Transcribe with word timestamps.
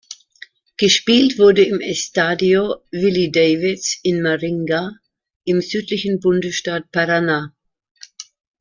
Gespielt 0.77 1.37
wurde 1.37 1.63
im 1.63 1.79
Estádio 1.79 2.77
Willie 2.89 3.29
Davids 3.31 3.99
in 4.01 4.23
Maringá 4.23 4.93
im 5.43 5.61
südlichen 5.61 6.19
Bundesstaat 6.19 6.91
Paraná. 6.91 7.53